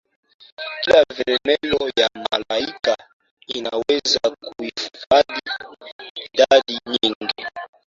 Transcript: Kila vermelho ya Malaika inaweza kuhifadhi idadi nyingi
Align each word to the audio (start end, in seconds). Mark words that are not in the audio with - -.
Kila 0.81 1.01
vermelho 1.15 1.85
ya 1.99 2.09
Malaika 2.31 2.97
inaweza 3.47 4.35
kuhifadhi 4.43 5.41
idadi 6.33 6.79
nyingi 6.89 7.35